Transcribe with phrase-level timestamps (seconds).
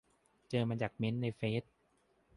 [0.49, 1.63] เจอมาจากเมนต์ในเฟซ